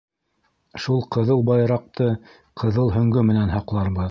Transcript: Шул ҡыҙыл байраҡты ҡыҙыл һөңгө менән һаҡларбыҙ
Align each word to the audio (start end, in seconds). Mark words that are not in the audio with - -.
Шул 0.85 1.03
ҡыҙыл 1.17 1.45
байраҡты 1.51 2.09
ҡыҙыл 2.63 2.93
һөңгө 2.97 3.27
менән 3.33 3.59
һаҡларбыҙ 3.59 3.99